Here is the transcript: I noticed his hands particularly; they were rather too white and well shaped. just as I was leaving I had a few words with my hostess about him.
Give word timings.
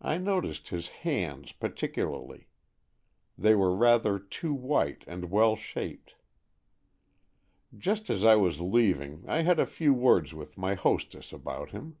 I 0.00 0.16
noticed 0.16 0.68
his 0.68 0.90
hands 1.02 1.50
particularly; 1.50 2.46
they 3.36 3.56
were 3.56 3.74
rather 3.74 4.16
too 4.16 4.54
white 4.54 5.02
and 5.08 5.28
well 5.28 5.56
shaped. 5.56 6.14
just 7.76 8.08
as 8.10 8.24
I 8.24 8.36
was 8.36 8.60
leaving 8.60 9.24
I 9.26 9.40
had 9.42 9.58
a 9.58 9.66
few 9.66 9.92
words 9.92 10.32
with 10.32 10.56
my 10.56 10.74
hostess 10.74 11.32
about 11.32 11.72
him. 11.72 11.96